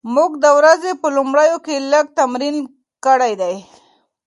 موږ 0.15 0.31
د 0.43 0.45
ورځې 0.57 0.91
په 1.01 1.07
لومړیو 1.15 1.57
کې 1.65 1.75
لږ 1.91 2.05
تمرین 2.17 2.55
کړی 3.05 3.33
دی. 3.41 3.55